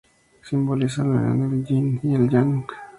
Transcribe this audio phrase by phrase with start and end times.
[0.41, 2.65] Simboliza la unión del yin y el yang.